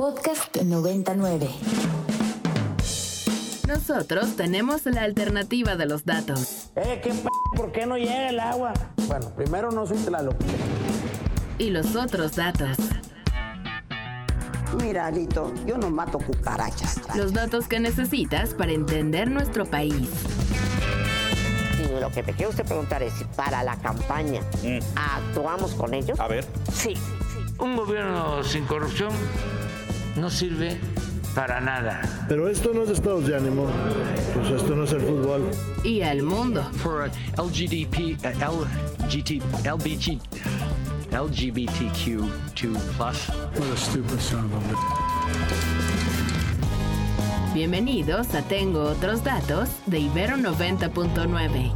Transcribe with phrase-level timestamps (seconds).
[0.00, 1.46] Podcast 99.
[3.68, 6.70] Nosotros tenemos la alternativa de los datos.
[6.74, 8.72] Eh, ¿qué p ¿Por qué no llega el agua?
[9.06, 10.36] Bueno, primero no soy Tlaloc.
[11.58, 12.78] Y los otros datos.
[14.82, 15.12] Mira,
[15.66, 17.14] yo no mato cucarachas.
[17.14, 20.08] Los datos que necesitas para entender nuestro país.
[21.78, 24.40] Y lo que te quiero usted preguntar es si para la campaña
[24.96, 26.18] actuamos con ellos.
[26.18, 26.46] A ver.
[26.72, 26.94] Sí.
[27.58, 29.10] Un gobierno sin corrupción
[30.20, 30.78] no sirve
[31.34, 32.02] para nada.
[32.28, 33.66] Pero esto no es estados de ánimo.
[34.34, 35.50] Pues esto no es el fútbol.
[35.82, 36.62] Y al mundo.
[36.82, 38.66] For LGDP, uh,
[39.04, 40.20] LGT, LBG,
[41.10, 42.98] LGBTQ2+.
[42.98, 44.74] What a stupid son of a
[47.54, 51.72] Bienvenidos a Tengo otros datos de Ibero 90.9.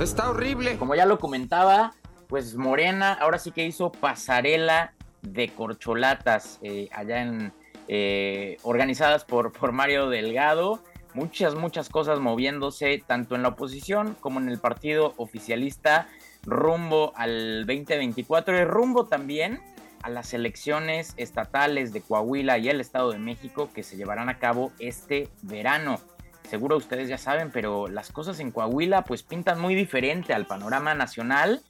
[0.00, 0.76] Está horrible.
[0.76, 1.94] Como ya lo comentaba,
[2.28, 4.92] pues Morena ahora sí que hizo pasarela
[5.22, 7.52] de corcholatas eh, allá en
[7.88, 10.82] eh, organizadas por, por Mario Delgado.
[11.14, 16.08] Muchas, muchas cosas moviéndose tanto en la oposición como en el partido oficialista
[16.44, 19.60] rumbo al 2024 y rumbo también
[20.02, 24.38] a las elecciones estatales de Coahuila y el Estado de México que se llevarán a
[24.38, 25.98] cabo este verano.
[26.48, 30.94] Seguro ustedes ya saben, pero las cosas en Coahuila pues pintan muy diferente al panorama
[30.94, 31.62] nacional.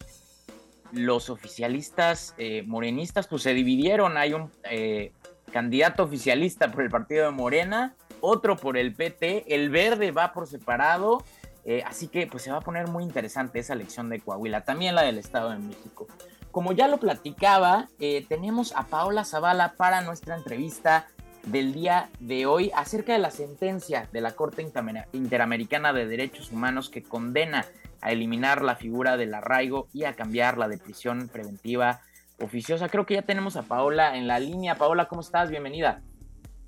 [0.92, 4.18] Los oficialistas eh, morenistas pues se dividieron.
[4.18, 5.12] Hay un eh,
[5.52, 10.46] candidato oficialista por el partido de Morena, otro por el PT, el verde va por
[10.46, 11.22] separado.
[11.64, 14.94] Eh, así que pues se va a poner muy interesante esa elección de Coahuila, también
[14.94, 16.06] la del Estado de México.
[16.52, 21.08] Como ya lo platicaba, eh, tenemos a Paola Zavala para nuestra entrevista
[21.42, 24.66] del día de hoy acerca de la sentencia de la Corte
[25.12, 27.66] Interamericana de Derechos Humanos que condena
[28.00, 32.00] a eliminar la figura del arraigo y a cambiar la de prisión preventiva
[32.40, 32.88] oficiosa.
[32.88, 34.76] Creo que ya tenemos a Paola en la línea.
[34.76, 35.50] Paola, ¿cómo estás?
[35.50, 36.02] Bienvenida.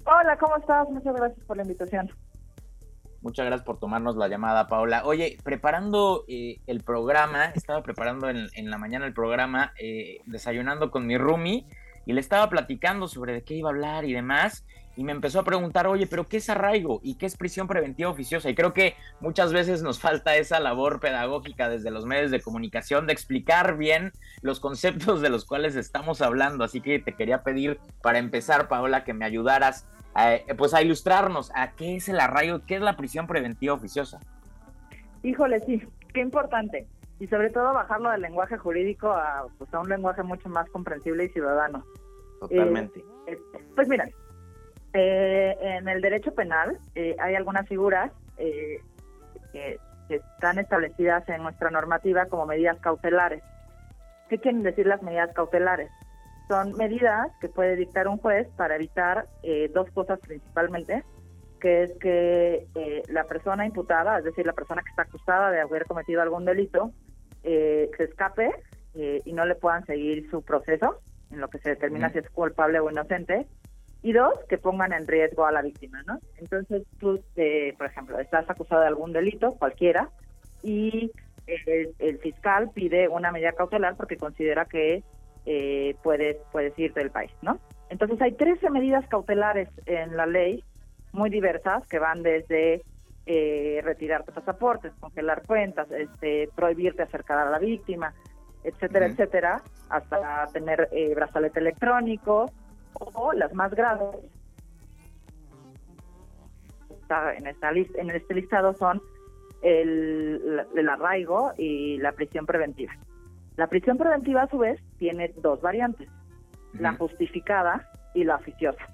[0.04, 0.88] Hola, ¿cómo estás?
[0.88, 2.10] Muchas gracias por la invitación.
[3.20, 5.02] Muchas gracias por tomarnos la llamada, Paola.
[5.04, 10.90] Oye, preparando eh, el programa, estaba preparando en, en, la mañana el programa, eh, desayunando
[10.90, 11.66] con mi roomie,
[12.06, 14.64] y le estaba platicando sobre de qué iba a hablar y demás,
[14.98, 18.10] y me empezó a preguntar, oye, pero ¿qué es arraigo y qué es prisión preventiva
[18.10, 18.50] oficiosa?
[18.50, 23.06] Y creo que muchas veces nos falta esa labor pedagógica desde los medios de comunicación
[23.06, 24.10] de explicar bien
[24.42, 26.64] los conceptos de los cuales estamos hablando.
[26.64, 29.86] Así que te quería pedir, para empezar, Paola, que me ayudaras
[30.20, 34.18] eh, pues a ilustrarnos a qué es el arraigo, qué es la prisión preventiva oficiosa.
[35.22, 35.80] Híjole, sí,
[36.12, 36.88] qué importante.
[37.20, 41.26] Y sobre todo bajarlo del lenguaje jurídico a, pues, a un lenguaje mucho más comprensible
[41.26, 41.84] y ciudadano.
[42.40, 43.04] Totalmente.
[43.28, 43.38] Eh,
[43.76, 44.08] pues mira,
[44.92, 48.80] eh, en el derecho penal eh, hay algunas figuras que,
[49.52, 49.78] que,
[50.08, 53.42] están establecidas en nuestra normativa como medidas cautelares.
[54.30, 55.90] ¿Qué quieren decir las medidas cautelares?
[56.48, 61.04] son medidas que puede dictar un juez para evitar eh, dos cosas principalmente,
[61.60, 65.60] que es que eh, la persona imputada, es decir, la persona que está acusada de
[65.60, 66.90] haber cometido algún delito,
[67.44, 68.50] eh, se escape
[69.24, 71.00] y no le puedan seguir su proceso,
[71.30, 73.46] en lo que se determina si es culpable o inocente,
[74.02, 76.18] y dos, que pongan en riesgo a la víctima, ¿no?
[76.36, 77.20] Entonces tú,
[77.76, 80.08] por ejemplo, estás acusado de algún delito, cualquiera,
[80.62, 81.10] y
[81.46, 85.02] el, el fiscal pide una medida cautelar porque considera que
[85.46, 87.58] eh, puedes, puedes irte del país, ¿no?
[87.88, 90.62] Entonces hay 13 medidas cautelares en la ley,
[91.12, 92.82] muy diversas, que van desde
[93.24, 98.12] eh, retirarte pasaportes, congelar cuentas, este, prohibirte acercar a la víctima,
[98.62, 102.52] etcétera, etcétera, hasta tener eh, brazalete electrónico,
[102.98, 104.16] o las más graves,
[107.36, 109.00] en, esta lista, en este listado son
[109.62, 112.92] el, el arraigo y la prisión preventiva.
[113.56, 116.08] La prisión preventiva, a su vez, tiene dos variantes,
[116.74, 118.86] la justificada y la oficiosa.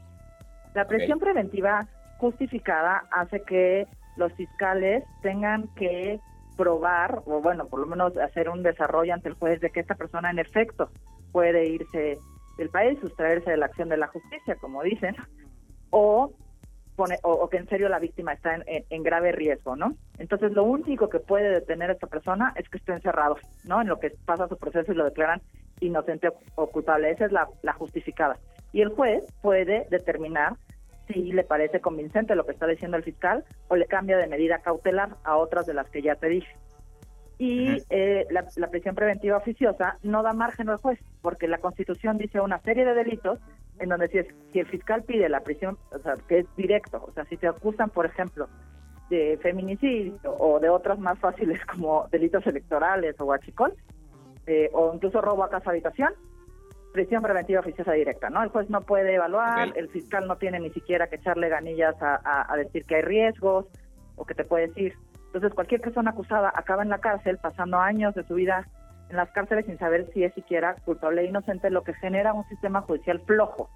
[0.75, 1.33] La prisión okay.
[1.33, 1.87] preventiva
[2.19, 3.87] justificada hace que
[4.17, 6.21] los fiscales tengan que
[6.57, 9.97] probar, o bueno, por lo menos hacer un desarrollo ante el juez de que esta
[9.97, 10.89] persona en efecto
[11.33, 12.19] puede irse
[12.57, 15.17] del país, sustraerse de la acción de la justicia, como dicen,
[15.91, 16.33] o
[16.97, 19.97] pone, o, que en serio la víctima está en, grave riesgo, ¿no?
[20.19, 23.81] Entonces lo único que puede detener a esta persona es que esté encerrado, ¿no?
[23.81, 25.43] En lo que pasa su proceso y lo declaran
[25.81, 27.11] inocente o culpable.
[27.11, 28.39] Esa es la, la justificada.
[28.73, 30.55] Y el juez puede determinar
[31.07, 34.61] si le parece convincente lo que está diciendo el fiscal o le cambia de medida
[34.61, 36.57] cautelar a otras de las que ya te dije.
[37.39, 37.85] Y uh -huh.
[37.91, 42.41] eh, la, la prisión preventiva oficiosa no da margen al juez, porque la Constitución dice
[42.41, 43.41] una serie de delitos
[43.81, 47.05] en donde si, es, si el fiscal pide la prisión, o sea, que es directo,
[47.07, 48.49] o sea, si te acusan, por ejemplo,
[49.11, 53.75] de feminicidio o de otras más fáciles como delitos electorales o huachicol,
[54.47, 56.13] eh, o incluso robo a casa habitación,
[56.93, 58.43] prisión preventiva oficiosa directa, ¿no?
[58.45, 62.21] El juez no puede evaluar, el fiscal no tiene ni siquiera que echarle ganillas a,
[62.25, 63.67] a- a decir que hay riesgos
[64.17, 64.95] o que te puede decir.
[65.35, 68.69] Entonces, cualquier persona acusada acaba en la cárcel pasando años de su vida
[69.11, 72.45] en las cárceles sin saber si es siquiera culpable e inocente, lo que genera un
[72.45, 73.69] sistema judicial flojo,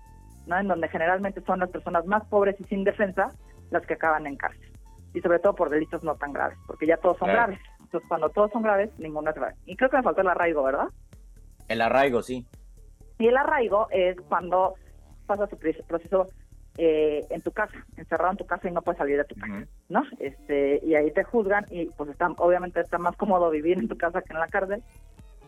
[0.47, 0.57] ¿no?
[0.57, 3.33] En donde generalmente son las personas más pobres y sin defensa
[3.73, 4.71] las que acaban en cárcel.
[5.15, 7.49] Y sobre todo por delitos no tan graves, porque ya todos son Claro.
[7.49, 7.61] graves.
[7.81, 9.55] Entonces, cuando todos son graves, ninguno es grave.
[9.67, 10.87] Y creo que me faltó el arraigo, ¿verdad?
[11.67, 12.47] El arraigo, sí.
[13.19, 14.77] Y el arraigo es cuando
[15.27, 16.29] pasa su proceso
[16.81, 19.67] eh, en tu casa, encerrado en tu casa y no puedes salir de tu casa.
[19.89, 20.05] ¿no?
[20.21, 23.99] Este, y ahí te juzgan y pues está, obviamente está más cómodo vivir en tu
[23.99, 24.83] casa que en la cárcel.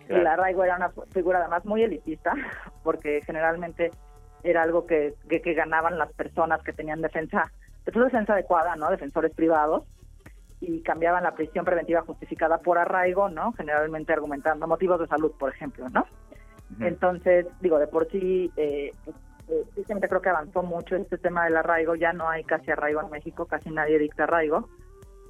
[0.08, 0.20] Claro.
[0.22, 2.34] El arraigo era una figura además muy elitista,
[2.82, 3.92] porque generalmente
[4.42, 7.52] era algo que, que, que ganaban las personas que tenían defensa,
[7.84, 8.90] pues, defensa adecuada, ¿no?
[8.90, 9.84] Defensores privados,
[10.60, 13.52] y cambiaban la prisión preventiva justificada por arraigo, ¿no?
[13.52, 16.06] Generalmente argumentando motivos de salud, por ejemplo, ¿no?
[16.80, 18.92] Entonces, digo, de por sí, eh,
[19.50, 23.00] eh, tristemente creo que avanzó mucho este tema del arraigo, ya no hay casi arraigo
[23.02, 24.68] en México, casi nadie dicta arraigo,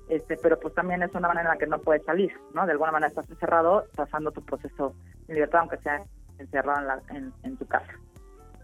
[0.08, 2.66] este, pero pues también es una manera en la que no puedes salir, ¿no?
[2.66, 4.94] De alguna manera estás encerrado, pasando tu proceso
[5.28, 6.00] en libertad, aunque sea
[6.38, 7.92] encerrado en, la- en, en tu casa.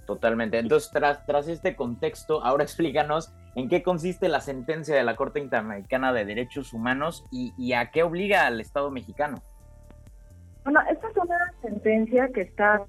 [0.07, 0.59] Totalmente.
[0.59, 5.41] Entonces, tras, tras este contexto, ahora explícanos en qué consiste la sentencia de la Corte
[5.41, 9.43] Interamericana de Derechos Humanos y, y a qué obliga al Estado mexicano.
[10.65, 12.85] Bueno, esta es una sentencia que está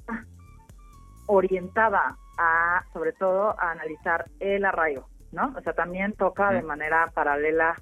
[1.28, 5.54] orientada a, sobre todo, a analizar el arraigo, ¿no?
[5.58, 7.76] O sea, también toca de manera paralela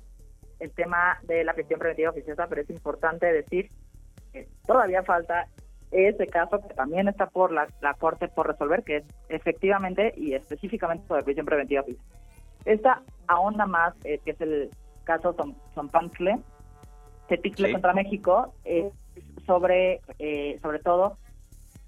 [0.60, 3.70] el tema de la prisión preventiva oficiosa, pero es importante decir
[4.32, 5.48] que todavía falta
[5.92, 10.34] ese caso que también está por la, la Corte por resolver, que es efectivamente y
[10.34, 12.10] específicamente sobre prisión preventiva oficiosa.
[12.66, 14.70] Esta ahonda más, eh, que es el
[15.04, 16.40] caso Son- Sonpantle,
[17.28, 17.74] Tepicle Sí.
[17.74, 18.92] contra México, es
[19.46, 21.18] sobre, eh, sobre todo,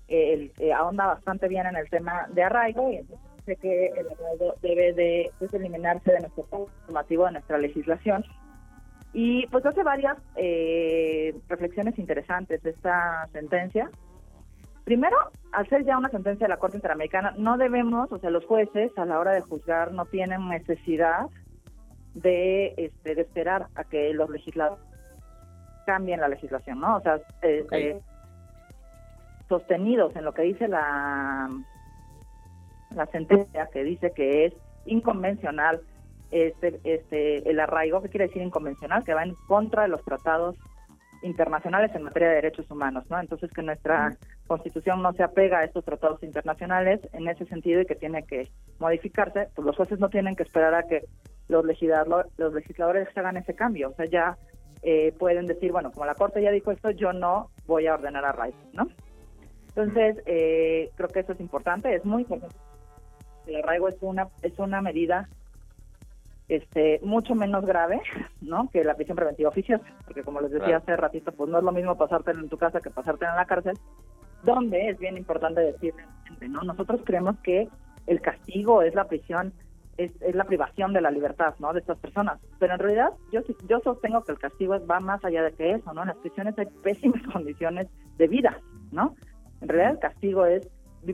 [0.08, 4.56] eh, ahonda bastante bien en el tema de arraigo y entonces dice que el arraigo
[4.62, 8.24] debe de pues, eliminarse de nuestro normativo, de nuestra legislación.
[9.14, 13.90] Y pues hace varias eh, reflexiones interesantes de esta sentencia.
[14.84, 15.18] Primero,
[15.52, 18.92] al ser ya una sentencia de la Corte Interamericana, no debemos, o sea, los jueces
[18.98, 21.28] a la hora de juzgar no tienen necesidad
[22.14, 24.84] de, este, de esperar a que los legisladores
[25.86, 26.98] cambien la legislación, ¿no?
[26.98, 28.00] O sea, eh, eh,
[29.48, 31.50] sostenidos en lo que dice la,
[32.96, 34.54] la sentencia, que dice que es
[34.86, 35.82] inconvencional
[36.32, 39.04] este, este, el arraigo, ¿qué quiere decir inconvencional?
[39.04, 40.56] Que va en contra de los tratados
[41.24, 43.20] internacionales en materia de derechos humanos, ¿no?
[43.20, 44.16] Entonces que nuestra
[44.46, 48.50] constitución no se apega a estos tratados internacionales en ese sentido y que tiene que
[48.80, 51.06] modificarse, pues los jueces no tienen que esperar a que
[51.48, 54.38] los legisladores, los legisladores hagan ese cambio, o sea, ya
[54.84, 58.26] eh, pueden decir, bueno, como la Corte ya dijo esto, yo no voy a ordenar
[58.26, 58.88] arraigo, ¿no?
[59.78, 62.56] Entonces, eh, creo que eso es importante, es muy importante.
[63.46, 65.30] El arraigo es una, es una medida
[66.50, 68.02] este, mucho menos grave,
[68.42, 68.70] ¿no?
[68.74, 70.84] Que la prisión preventiva oficiosa, porque como les decía Claro.
[70.84, 73.46] hace ratito, pues no es lo mismo pasártelo en tu casa que pasártelo en la
[73.46, 73.78] cárcel,
[74.44, 76.62] donde es bien importante decirle, a la gente, ¿no?
[76.64, 77.68] Nosotros creemos que
[78.08, 79.54] el castigo es la prisión,
[79.98, 81.72] es, es la privación de la libertad, ¿no?
[81.74, 82.40] De estas personas.
[82.60, 85.72] Pero en realidad yo yo sostengo que el castigo es- va más allá de que
[85.74, 86.02] eso, ¿no?
[86.02, 87.88] En las prisiones hay pésimas condiciones
[88.18, 88.58] de vida,
[88.92, 89.16] ¿no?
[89.62, 90.68] En realidad el castigo es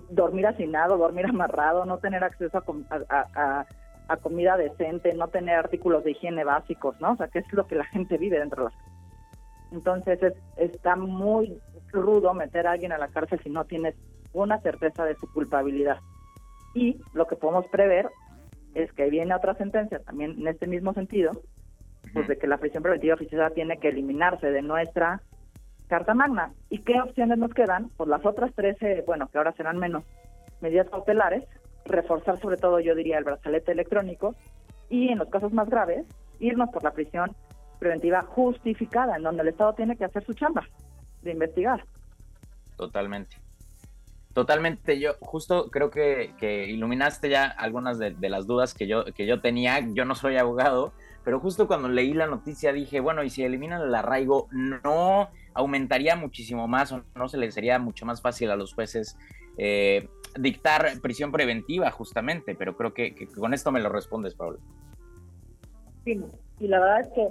[0.09, 3.65] dormir hacinado, dormir amarrado, no tener acceso a, com- a, a- a-
[4.09, 7.13] a comida decente, no tener artículos de higiene básicos, ¿no?
[7.13, 8.79] O sea, que es lo que la gente vive dentro de las
[9.71, 11.59] entonces es, está muy
[11.91, 13.95] rudo meter a alguien a la cárcel si no tienes
[14.31, 15.97] una certeza de su culpabilidad.
[16.75, 18.07] Y lo que podemos prever
[18.75, 21.31] es que viene otra sentencia también en este mismo sentido,
[22.13, 25.21] pues de que la prisión preventiva oficiosa tiene que eliminarse de nuestra
[25.93, 26.51] Carta Magna.
[26.71, 27.89] ¿Y qué opciones nos quedan?
[27.95, 30.03] Pues las otras 13, bueno, que ahora serán menos,
[30.59, 31.43] medidas cautelares,
[31.85, 34.33] reforzar sobre todo, yo diría, el brazalete electrónico
[34.89, 36.07] y en los casos más graves,
[36.39, 37.35] irnos por la prisión
[37.77, 40.67] preventiva justificada, en donde el Estado tiene que hacer su chamba
[41.21, 41.85] de investigar.
[42.75, 43.37] Totalmente.
[44.33, 49.05] Totalmente, yo justo creo que, que iluminaste ya algunas de, de las dudas que yo,
[49.13, 49.79] que yo tenía.
[49.93, 50.91] Yo no soy abogado,
[51.23, 56.15] pero justo cuando leí la noticia dije, bueno, y si eliminan el arraigo, ¿no aumentaría
[56.15, 59.17] muchísimo más o no se les sería mucho más fácil a los jueces
[59.57, 60.07] eh,
[60.37, 62.55] dictar prisión preventiva justamente?
[62.55, 64.59] Pero creo que, con esto me lo respondes, Pablo.
[66.03, 66.19] Sí,
[66.59, 67.27] y la verdad es que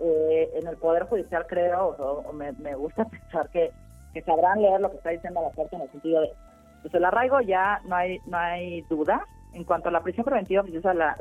[0.00, 3.70] eh, en el Poder Judicial creo, o, me, gusta pensar que,
[4.24, 6.32] sabrán leer lo que está diciendo la Corte en el sentido de,
[6.82, 9.24] pues el arraigo ya no hay no hay duda.
[9.52, 11.16] En cuanto a la prisión preventiva oficiosa, la,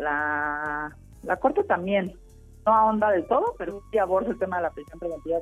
[1.24, 2.14] la, Corte también
[2.66, 5.40] no ahonda del todo, pero sí aborda el tema de la prisión preventiva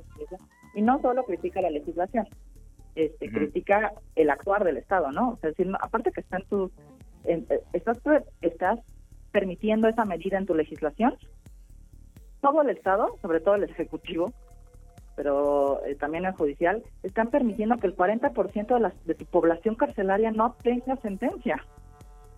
[0.77, 2.27] y no solo critica la legislación.
[2.95, 5.29] este, critica el actuar del Estado, ¿no?
[5.29, 6.71] O sea, es decir, aparte que está en tu,
[7.25, 7.99] en- eh, estás,
[8.41, 8.79] estás
[9.31, 11.15] permitiendo esa medida en tu legislación,
[12.41, 14.31] todo el Estado, sobre todo el Ejecutivo,
[15.15, 19.75] pero eh, también el judicial, están permitiendo que el 40% de, las, de tu población
[19.75, 21.63] carcelaria no tenga sentencia.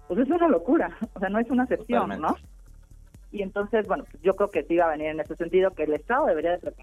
[0.10, 2.41] Pues es una locura, o sea, no es una excepción, Totalmente.
[2.41, 2.50] ¿no?
[3.31, 5.84] Y entonces, bueno, pues yo creo que sí va a venir en ese sentido, que
[5.84, 6.74] el Estado debería de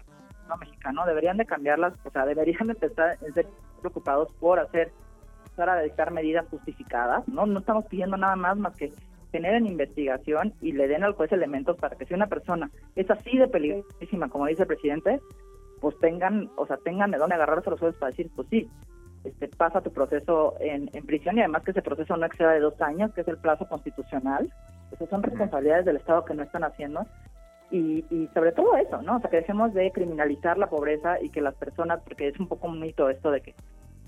[0.47, 3.47] preparar no mexicano, deberían de cambiarlas, o sea, deberían de empezar a ser
[3.81, 4.91] preocupados por hacer,
[5.43, 7.45] empezar a dictar medidas justificadas, ¿no?
[7.45, 8.91] No estamos pidiendo nada más más que
[9.31, 13.37] generen investigación y le den al juez elementos para que si una persona es así
[13.37, 15.19] de peligrosísima, como dice el presidente,
[15.81, 18.69] pues tengan, o sea, tengan de dónde agarrarse los jueces para decir, pues sí,
[19.23, 22.61] este, pasa tu proceso en, en prisión y además que ese proceso no exceda de
[22.61, 24.51] dos años, que es el plazo constitucional.
[24.91, 27.05] Esas son responsabilidades del Estado que no están haciendo.
[27.69, 29.17] Y, y sobre todo eso, ¿no?
[29.17, 32.47] O sea, que dejemos de criminalizar la pobreza y que las personas, porque es un
[32.47, 33.55] poco un mito esto de que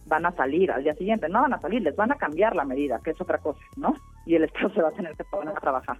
[0.09, 2.65] van a salir al día siguiente, no van a salir, les van a cambiar la
[2.65, 3.95] medida, que es otra cosa, ¿no?
[4.25, 5.97] Y el Estado se va a tener que poner a trabajar.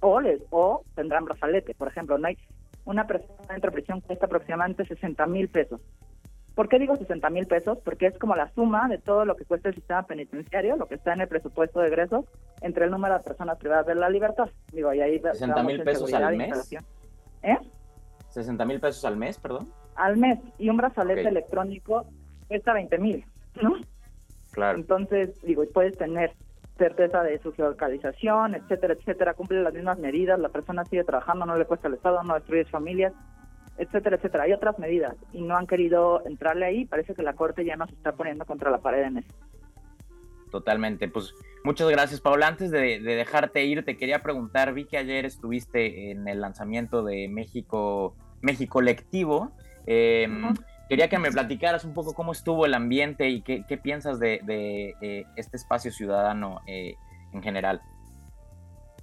[0.00, 2.38] O, les, o tendrán brazalete, por ejemplo, no hay
[2.84, 5.80] una persona dentro de prisión cuesta aproximadamente 60 mil pesos.
[6.54, 7.78] ¿Por qué digo 60 mil pesos?
[7.84, 10.96] Porque es como la suma de todo lo que cuesta el sistema penitenciario, lo que
[10.96, 12.26] está en el presupuesto de egresos,
[12.60, 14.50] entre el número de personas privadas de la libertad.
[14.70, 16.72] Digo, y ahí 60 vamos mil pesos al mes.
[17.42, 17.58] ¿Eh?
[18.28, 19.72] 60 mil pesos al mes, perdón.
[19.96, 20.38] Al mes.
[20.58, 22.04] Y un brazalete electrónico
[22.48, 23.24] cuesta 20 mil,
[23.60, 23.74] ¿no?
[24.52, 24.78] Claro.
[24.78, 26.32] Entonces, digo, y puedes tener
[26.76, 31.56] certeza de su geolocalización, etcétera, etcétera, cumple las mismas medidas, la persona sigue trabajando, no
[31.56, 33.12] le cuesta al Estado, no destruye familias,
[33.78, 34.44] etcétera, etcétera.
[34.44, 36.84] Hay otras medidas y no han querido entrarle ahí.
[36.84, 39.34] Parece que la Corte ya nos está poniendo contra la pared en eso.
[40.50, 41.08] Totalmente.
[41.08, 42.46] Pues muchas gracias, Paula.
[42.46, 47.02] Antes de, de dejarte ir, te quería preguntar, vi que ayer estuviste en el lanzamiento
[47.02, 49.52] de México, México Lectivo.
[49.86, 50.28] Eh,
[50.92, 54.40] Quería que me platicaras un poco cómo estuvo el ambiente y qué, qué piensas de,
[54.44, 56.96] de, eh, este espacio ciudadano eh,
[57.32, 57.80] en general.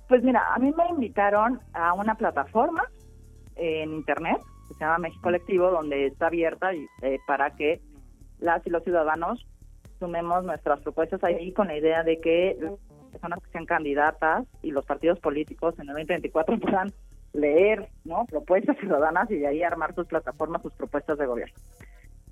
[0.08, 2.84] Pues mira, a mí me invitaron a una plataforma
[3.56, 4.38] en internet
[4.74, 7.82] se llama México Colectivo, donde está abierta y, eh, para que
[8.40, 9.46] las y los ciudadanos
[10.00, 12.74] sumemos nuestras propuestas ahí con la idea de que las
[13.12, 16.94] personas que sean candidatas y los partidos políticos en el 2024 puedan
[17.34, 17.90] leer
[18.30, 21.54] propuestas ciudadanas y de ahí armar sus plataformas, sus propuestas de gobierno.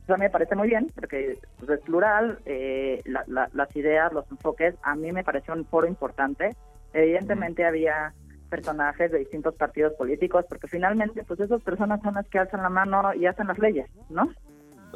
[0.03, 4.29] Eso me parece muy bien, porque pues, es plural, eh, la- la- las ideas, los
[4.31, 6.55] enfoques, a mí me pareció un foro importante.
[6.93, 8.13] Evidentemente había
[8.49, 12.69] personajes de distintos partidos políticos, porque finalmente pues esas personas son las que alzan la
[12.69, 14.29] mano y hacen las leyes, ¿no?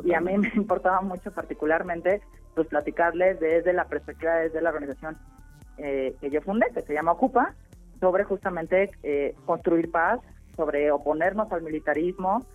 [0.03, 2.21] Y a mí me importaba mucho particularmente
[2.55, 5.17] pues platicarles desde la perspectiva desde la organización
[5.77, 7.53] eh, que yo fundé, que se llama Ocupa,
[7.99, 10.19] sobre justamente eh, construir paz,
[10.55, 12.45] sobre oponernos al militarismo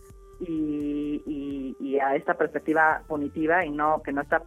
[0.41, 4.43] y, y- y a esta perspectiva punitiva y no que no está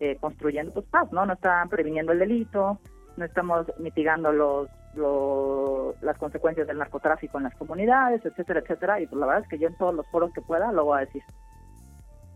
[0.00, 1.26] eh, construyendo pues, paz, ¿no?
[1.26, 2.78] No está previniendo el delito,
[3.16, 9.00] no estamos mitigando los, los- las consecuencias del narcotráfico en las comunidades, etcétera, etcétera.
[9.00, 10.98] Y pues la verdad es que yo en todos los foros que pueda lo voy
[10.98, 11.22] a decir.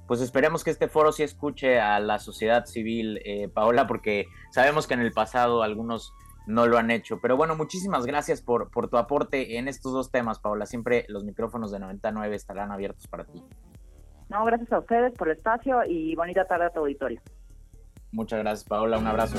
[0.07, 4.87] Pues esperemos que este foro sí escuche a la sociedad civil, eh, Paola, porque sabemos
[4.87, 6.13] que en el pasado algunos
[6.47, 7.19] no lo han hecho.
[7.23, 10.67] Pero bueno, muchísimas gracias por, por tu aporte en estos dos temas, Paola.
[10.67, 13.43] Siempre los micrófonos de 99 estarán abiertos para ti.
[14.29, 17.21] No, gracias a ustedes por el espacio y bonita tarde a tu auditorio.
[18.11, 18.99] Muchas gracias, Paola.
[18.99, 19.39] Un abrazo.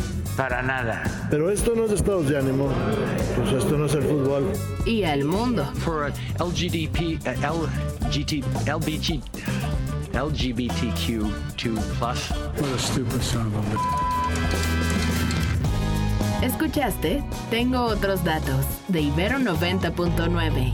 [0.35, 1.03] para nada.
[1.29, 2.69] Pero esto no es estados de ánimo.
[3.35, 4.51] Pues esto no es el fútbol.
[4.85, 5.65] Y al mundo.
[5.83, 9.21] For uh, LGDP, LGT, LBG,
[10.13, 12.31] LGBTQ2 plus.
[12.31, 14.11] What a stupid son of a bitch.
[16.41, 17.23] ¿Escuchaste?
[17.51, 20.73] Tengo otros datos de Ibero 90.9.